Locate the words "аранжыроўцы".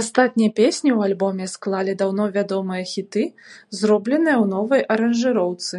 4.96-5.74